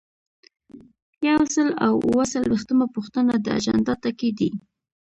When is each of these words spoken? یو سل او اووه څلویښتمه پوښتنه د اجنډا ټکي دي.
یو 1.27 1.39
سل 1.53 1.69
او 1.85 1.93
اووه 2.05 2.25
څلویښتمه 2.33 2.85
پوښتنه 2.95 3.33
د 3.39 3.47
اجنډا 3.57 3.93
ټکي 4.03 4.31
دي. 4.39 4.49